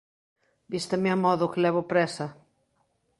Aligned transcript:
Vísteme 0.71 1.09
amodo 1.15 1.51
que 1.51 1.61
levo 1.65 1.81
présa. 1.91 2.27